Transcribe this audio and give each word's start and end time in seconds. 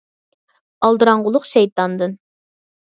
ئالدىراڭغۇلۇق 0.89 1.47
شەيتاندىن. 1.53 2.21